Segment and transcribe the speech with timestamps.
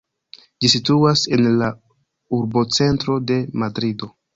[0.63, 1.69] Ĝi situas en la
[2.41, 4.17] urbocentro de Madrido.